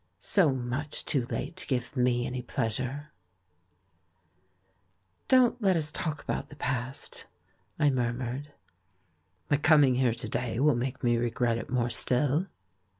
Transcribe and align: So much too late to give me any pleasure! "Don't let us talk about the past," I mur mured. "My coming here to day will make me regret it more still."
So 0.17 0.51
much 0.51 1.05
too 1.05 1.25
late 1.25 1.55
to 1.57 1.67
give 1.67 1.95
me 1.95 2.25
any 2.25 2.41
pleasure! 2.41 3.11
"Don't 5.27 5.61
let 5.61 5.75
us 5.77 5.91
talk 5.91 6.23
about 6.23 6.49
the 6.49 6.55
past," 6.55 7.27
I 7.77 7.91
mur 7.91 8.11
mured. 8.11 8.51
"My 9.51 9.57
coming 9.57 9.93
here 9.93 10.15
to 10.15 10.27
day 10.27 10.59
will 10.59 10.73
make 10.73 11.03
me 11.03 11.17
regret 11.17 11.59
it 11.59 11.69
more 11.69 11.91
still." 11.91 12.47